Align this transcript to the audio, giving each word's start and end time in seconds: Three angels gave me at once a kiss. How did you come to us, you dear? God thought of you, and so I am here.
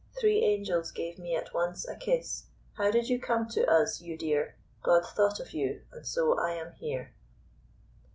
Three 0.19 0.43
angels 0.43 0.89
gave 0.89 1.19
me 1.19 1.35
at 1.35 1.53
once 1.53 1.87
a 1.87 1.95
kiss. 1.95 2.45
How 2.73 2.89
did 2.89 3.07
you 3.07 3.19
come 3.19 3.47
to 3.49 3.69
us, 3.69 4.01
you 4.01 4.17
dear? 4.17 4.55
God 4.81 5.05
thought 5.05 5.39
of 5.39 5.51
you, 5.53 5.83
and 5.91 6.07
so 6.07 6.39
I 6.39 6.53
am 6.53 6.71
here. 6.71 7.13